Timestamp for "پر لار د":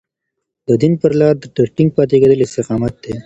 1.01-1.45